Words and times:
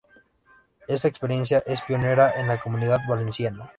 Esta 0.87 1.07
experiencia 1.09 1.61
es 1.67 1.83
pionera 1.83 2.31
en 2.31 2.47
la 2.47 2.59
Comunidad 2.59 3.01
Valenciana. 3.07 3.69